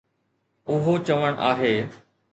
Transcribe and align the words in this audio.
اهو 0.71 0.93
چوڻ 1.07 1.33
آهي. 1.51 1.73